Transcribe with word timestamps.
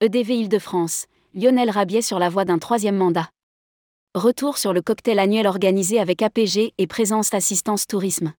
EDV 0.00 0.30
Île-de-France, 0.30 1.06
Lionel 1.34 1.70
Rabiet 1.70 2.02
sur 2.02 2.18
la 2.18 2.28
voie 2.28 2.44
d'un 2.44 2.58
troisième 2.58 2.96
mandat. 2.96 3.30
Retour 4.16 4.58
sur 4.58 4.72
le 4.72 4.82
cocktail 4.82 5.20
annuel 5.20 5.46
organisé 5.46 6.00
avec 6.00 6.20
APG 6.20 6.74
et 6.76 6.86
Présence 6.88 7.32
Assistance 7.32 7.86
Tourisme. 7.86 8.32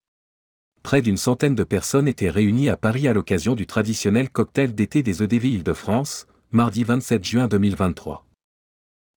Près 0.82 1.00
d'une 1.00 1.16
centaine 1.16 1.54
de 1.54 1.64
personnes 1.64 2.08
étaient 2.08 2.28
réunies 2.28 2.68
à 2.68 2.76
Paris 2.76 3.08
à 3.08 3.14
l'occasion 3.14 3.54
du 3.54 3.66
traditionnel 3.66 4.28
cocktail 4.28 4.74
d'été 4.74 5.02
des 5.02 5.22
EDV 5.22 5.46
Île-de-France, 5.46 6.26
mardi 6.50 6.84
27 6.84 7.24
juin 7.24 7.48
2023. 7.48 8.26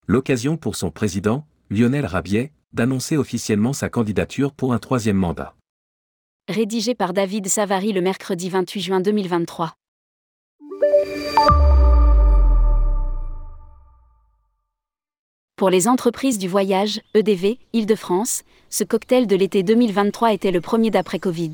L'occasion 0.08 0.56
pour 0.56 0.78
son 0.78 0.92
président, 0.92 1.46
Lionel 1.70 2.06
Rabiet, 2.06 2.54
d'annoncer 2.71 3.18
officiellement 3.18 3.74
sa 3.74 3.90
candidature 3.90 4.54
pour 4.54 4.74
un 4.74 4.80
troisième 4.80 5.18
mandat. 5.18 5.56
Rédigé 6.48 6.96
par 6.96 7.12
David 7.12 7.50
Savary 7.50 7.92
le 7.92 8.00
mercredi 8.00 8.50
28 8.50 8.82
juin 8.82 9.01
2023. 9.01 9.74
Pour 15.60 15.70
les 15.70 15.90
entreprises 15.90 16.38
du 16.38 16.48
voyage, 16.48 17.02
EDV, 17.14 17.58
Île-de-France, 17.74 18.44
ce 18.70 18.86
cocktail 18.86 19.28
de 19.28 19.36
l'été 19.36 19.62
2023 19.62 20.32
était 20.32 20.52
le 20.52 20.62
premier 20.62 20.90
d'après-Covid. 20.90 21.52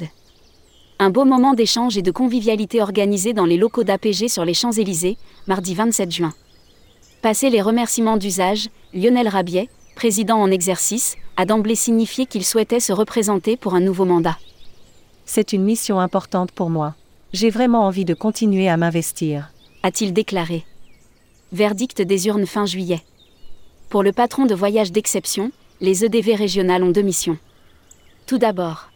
Un 0.99 1.09
beau 1.09 1.25
moment 1.25 1.55
d'échange 1.55 1.97
et 1.97 2.03
de 2.03 2.11
convivialité 2.11 2.83
organisé 2.83 3.33
dans 3.33 3.45
les 3.45 3.57
locaux 3.57 3.83
d'APG 3.83 4.27
sur 4.27 4.45
les 4.45 4.53
Champs-Élysées, 4.53 5.17
mardi 5.47 5.73
27 5.73 6.11
juin. 6.11 6.35
Passé 7.23 7.49
les 7.49 7.63
remerciements 7.63 8.17
d'usage, 8.17 8.69
Lionel 8.93 9.27
Rabiet, 9.27 9.69
président 9.95 10.37
en 10.37 10.51
exercice, 10.51 11.15
a 11.35 11.47
d'emblée 11.47 11.73
signifié 11.73 12.27
qu'il 12.27 12.45
souhaitait 12.45 12.79
se 12.79 12.93
représenter 12.93 13.57
pour 13.57 13.73
un 13.73 13.81
nouveau 13.81 14.05
mandat. 14.05 14.37
C'est 15.25 15.51
une 15.51 15.63
mission 15.63 15.99
importante 15.99 16.51
pour 16.51 16.69
moi. 16.69 16.93
J'ai 17.33 17.49
vraiment 17.49 17.87
envie 17.87 18.05
de 18.05 18.13
continuer 18.13 18.69
à 18.69 18.77
m'investir, 18.77 19.49
a-t-il 19.81 20.13
déclaré. 20.13 20.63
Verdict 21.53 22.03
des 22.03 22.27
urnes 22.27 22.45
fin 22.45 22.67
juillet. 22.67 23.01
Pour 23.89 24.03
le 24.03 24.11
patron 24.11 24.45
de 24.45 24.55
voyage 24.55 24.91
d'exception, 24.91 25.51
les 25.79 26.03
EDV 26.03 26.35
régionales 26.35 26.83
ont 26.83 26.91
deux 26.91 27.01
missions. 27.01 27.37
Tout 28.25 28.37
d'abord, 28.37 28.89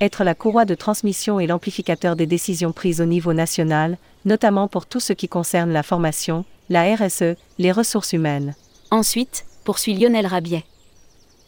être 0.00 0.24
la 0.24 0.34
courroie 0.34 0.64
de 0.64 0.74
transmission 0.74 1.38
et 1.40 1.46
l'amplificateur 1.46 2.16
des 2.16 2.26
décisions 2.26 2.72
prises 2.72 3.00
au 3.00 3.04
niveau 3.04 3.34
national, 3.34 3.98
notamment 4.24 4.66
pour 4.66 4.86
tout 4.86 5.00
ce 5.00 5.12
qui 5.12 5.28
concerne 5.28 5.72
la 5.72 5.82
formation, 5.82 6.44
la 6.70 6.94
RSE, 6.94 7.36
les 7.58 7.70
ressources 7.70 8.12
humaines. 8.12 8.54
Ensuite, 8.90 9.44
poursuit 9.64 9.94
Lionel 9.94 10.26
Rabiet. 10.26 10.64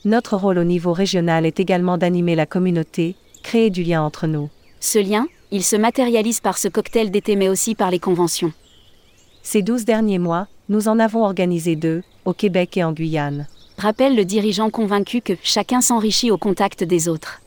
Notre 0.05 0.37
rôle 0.37 0.59
au 0.59 0.65
niveau 0.65 0.93
régional 0.93 1.47
est 1.47 1.61
également 1.61 1.97
d'animer 1.97 2.35
la 2.35 2.47
communauté, 2.47 3.17
créer 3.43 3.71
du 3.71 3.83
lien 3.83 4.03
entre 4.03 4.27
nous. 4.27 4.51
Ce 4.81 4.99
lien, 4.99 5.27
il 5.51 5.65
se 5.65 5.77
matérialise 5.77 6.41
par 6.41 6.59
ce 6.59 6.69
cocktail 6.69 7.11
d'été 7.11 7.37
mais 7.37 7.49
aussi 7.49 7.75
par 7.75 7.91
les 7.91 8.01
conventions. 8.01 8.53
Ces 9.43 9.63
douze 9.63 9.85
derniers 9.85 10.19
mois, 10.19 10.47
nous 10.69 10.89
en 10.89 10.99
avons 10.99 11.25
organisé 11.25 11.77
deux, 11.77 12.03
au 12.25 12.33
Québec 12.33 12.77
et 12.77 12.85
en 12.85 12.93
Guyane. 12.93 13.47
Rappelle 13.79 14.15
le 14.15 14.25
dirigeant 14.25 14.71
convaincu 14.71 15.21
que 15.21 15.33
chacun 15.43 15.81
s'enrichit 15.81 16.31
au 16.31 16.39
contact 16.39 16.85
des 16.85 17.09
autres. 17.09 17.41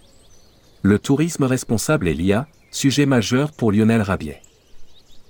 Le 0.82 1.00
tourisme 1.00 1.46
responsable 1.46 2.08
est 2.08 2.14
l'IA, 2.14 2.48
sujet 2.72 3.06
majeur 3.06 3.52
pour 3.52 3.72
Lionel 3.72 4.02
Rabiet. 4.02 4.42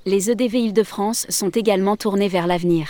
Les 0.05 0.29
EDV 0.29 0.59
Île-de-France 0.59 1.25
sont 1.29 1.49
également 1.49 1.95
tournés 1.95 2.27
vers 2.27 2.47
l'avenir. 2.47 2.87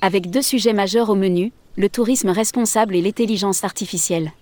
Avec 0.00 0.30
deux 0.30 0.42
sujets 0.42 0.72
majeurs 0.72 1.10
au 1.10 1.14
menu, 1.14 1.52
le 1.76 1.88
tourisme 1.88 2.28
responsable 2.28 2.94
et 2.96 3.02
l'intelligence 3.02 3.64
artificielle. 3.64 4.32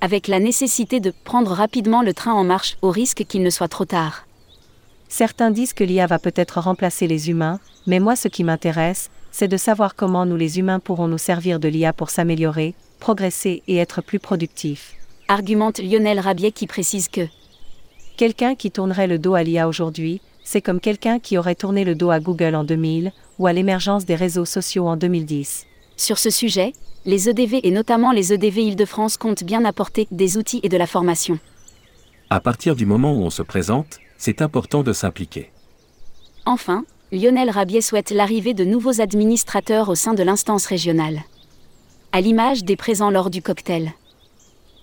Avec 0.00 0.28
la 0.28 0.40
nécessité 0.40 1.00
de 1.00 1.12
prendre 1.24 1.52
rapidement 1.52 2.02
le 2.02 2.12
train 2.12 2.32
en 2.32 2.44
marche 2.44 2.76
au 2.82 2.90
risque 2.90 3.24
qu'il 3.24 3.42
ne 3.42 3.50
soit 3.50 3.68
trop 3.68 3.84
tard. 3.84 4.26
Certains 5.12 5.50
disent 5.50 5.74
que 5.74 5.84
l'IA 5.84 6.06
va 6.06 6.18
peut-être 6.18 6.58
remplacer 6.58 7.06
les 7.06 7.28
humains, 7.28 7.60
mais 7.86 8.00
moi 8.00 8.16
ce 8.16 8.28
qui 8.28 8.44
m'intéresse, 8.44 9.10
c'est 9.30 9.46
de 9.46 9.58
savoir 9.58 9.94
comment 9.94 10.24
nous 10.24 10.38
les 10.38 10.58
humains 10.58 10.80
pourrons 10.80 11.06
nous 11.06 11.18
servir 11.18 11.60
de 11.60 11.68
l'IA 11.68 11.92
pour 11.92 12.08
s'améliorer, 12.08 12.74
progresser 12.98 13.62
et 13.68 13.76
être 13.76 14.00
plus 14.00 14.18
productifs. 14.18 14.94
Argumente 15.28 15.80
Lionel 15.80 16.18
Rabiet 16.18 16.52
qui 16.52 16.66
précise 16.66 17.08
que 17.08 17.28
Quelqu'un 18.16 18.54
qui 18.54 18.70
tournerait 18.70 19.06
le 19.06 19.18
dos 19.18 19.34
à 19.34 19.42
l'IA 19.42 19.68
aujourd'hui, 19.68 20.22
c'est 20.44 20.62
comme 20.62 20.80
quelqu'un 20.80 21.18
qui 21.18 21.36
aurait 21.36 21.56
tourné 21.56 21.84
le 21.84 21.94
dos 21.94 22.08
à 22.08 22.18
Google 22.18 22.54
en 22.54 22.64
2000 22.64 23.12
ou 23.38 23.46
à 23.46 23.52
l'émergence 23.52 24.06
des 24.06 24.14
réseaux 24.14 24.46
sociaux 24.46 24.88
en 24.88 24.96
2010. 24.96 25.66
Sur 25.98 26.16
ce 26.16 26.30
sujet, 26.30 26.72
les 27.04 27.28
EDV 27.28 27.60
et 27.64 27.70
notamment 27.70 28.12
les 28.12 28.32
EDV 28.32 28.62
Île-de-France 28.62 29.18
comptent 29.18 29.44
bien 29.44 29.66
apporter 29.66 30.08
des 30.10 30.38
outils 30.38 30.60
et 30.62 30.70
de 30.70 30.78
la 30.78 30.86
formation. 30.86 31.38
À 32.30 32.40
partir 32.40 32.74
du 32.74 32.86
moment 32.86 33.12
où 33.12 33.22
on 33.24 33.28
se 33.28 33.42
présente, 33.42 33.98
c'est 34.22 34.40
important 34.40 34.84
de 34.84 34.92
s'impliquer. 34.92 35.50
Enfin, 36.46 36.84
Lionel 37.10 37.50
Rabiet 37.50 37.80
souhaite 37.80 38.12
l'arrivée 38.12 38.54
de 38.54 38.64
nouveaux 38.64 39.00
administrateurs 39.00 39.88
au 39.88 39.96
sein 39.96 40.14
de 40.14 40.22
l'instance 40.22 40.66
régionale. 40.66 41.22
À 42.12 42.20
l'image 42.20 42.62
des 42.62 42.76
présents 42.76 43.10
lors 43.10 43.30
du 43.30 43.42
cocktail. 43.42 43.94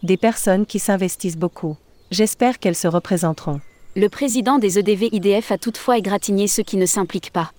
Des 0.03 0.17
personnes 0.17 0.65
qui 0.65 0.77
s'investissent 0.77 1.37
beaucoup. 1.37 1.77
J'espère 2.11 2.59
qu'elles 2.59 2.75
se 2.75 2.89
représenteront. 2.89 3.61
Le 3.95 4.09
président 4.09 4.59
des 4.59 4.77
EDV 4.77 5.07
IDF 5.13 5.53
a 5.53 5.57
toutefois 5.57 5.97
égratigné 5.97 6.49
ceux 6.49 6.63
qui 6.63 6.75
ne 6.75 6.85
s'impliquent 6.85 7.31
pas. 7.31 7.53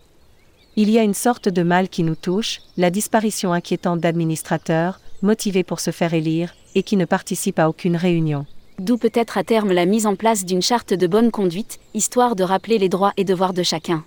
Il 0.77 0.91
y 0.91 0.99
a 0.99 1.03
une 1.03 1.15
sorte 1.15 1.49
de 1.49 1.63
mal 1.63 1.89
qui 1.89 2.03
nous 2.03 2.15
touche, 2.15 2.61
la 2.77 2.91
disparition 2.91 3.55
inquiétante 3.55 4.01
d'administrateurs, 4.01 5.01
motivés 5.23 5.65
pour 5.65 5.81
se 5.81 5.93
faire 5.93 6.13
élire, 6.13 6.55
et 6.75 6.83
qui 6.83 6.99
ne 6.99 7.07
participent 7.07 7.59
à 7.59 7.71
aucune 7.71 7.97
réunion 7.97 8.45
d'où 8.81 8.97
peut-être 8.97 9.37
à 9.37 9.45
terme 9.45 9.73
la 9.73 9.85
mise 9.85 10.07
en 10.07 10.17
place 10.17 10.47
d'une 10.47 10.63
charte 10.63 10.95
de 10.95 11.07
bonne 11.07 11.31
conduite, 11.31 11.79
histoire 11.93 12.35
de 12.35 12.43
rappeler 12.43 12.79
les 12.79 12.89
droits 12.89 13.13
et 13.19 13.25
devoirs 13.25 13.53
de 13.53 13.63
chacun. 13.63 14.05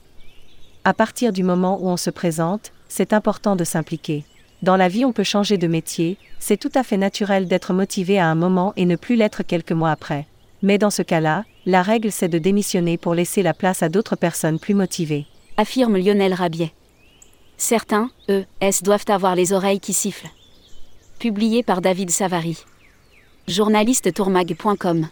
À 0.83 0.93
partir 0.95 1.31
du 1.31 1.43
moment 1.43 1.77
où 1.79 1.87
on 1.87 1.97
se 1.97 2.09
présente, 2.09 2.71
c'est 2.89 3.13
important 3.13 3.55
de 3.55 3.63
s'impliquer. 3.63 4.25
Dans 4.63 4.75
la 4.75 4.87
vie, 4.87 5.05
on 5.05 5.13
peut 5.13 5.23
changer 5.23 5.57
de 5.57 5.67
métier, 5.67 6.17
c'est 6.39 6.57
tout 6.57 6.71
à 6.73 6.83
fait 6.83 6.97
naturel 6.97 7.47
d'être 7.47 7.71
motivé 7.71 8.17
à 8.17 8.27
un 8.27 8.35
moment 8.35 8.73
et 8.75 8.85
ne 8.85 8.95
plus 8.95 9.15
l'être 9.15 9.43
quelques 9.43 9.71
mois 9.73 9.91
après. 9.91 10.25
Mais 10.63 10.79
dans 10.79 10.89
ce 10.89 11.03
cas-là, 11.03 11.45
la 11.67 11.83
règle 11.83 12.11
c'est 12.11 12.27
de 12.27 12.39
démissionner 12.39 12.97
pour 12.97 13.13
laisser 13.13 13.43
la 13.43 13.53
place 13.53 13.83
à 13.83 13.89
d'autres 13.89 14.15
personnes 14.15 14.59
plus 14.59 14.73
motivées. 14.73 15.27
Affirme 15.57 15.97
Lionel 15.97 16.33
Rabiet. 16.33 16.73
Certains, 17.57 18.09
eux, 18.29 18.45
S 18.59 18.81
doivent 18.81 19.05
avoir 19.07 19.35
les 19.35 19.53
oreilles 19.53 19.79
qui 19.79 19.93
sifflent. 19.93 20.29
Publié 21.19 21.61
par 21.61 21.81
David 21.81 22.09
Savary 22.09 22.57
journaliste 23.47 24.11
tourmag.com 24.13 25.07